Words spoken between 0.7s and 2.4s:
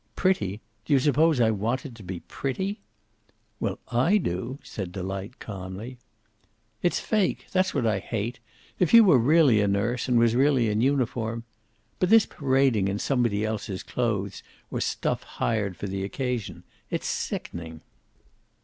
Do you suppose I want it be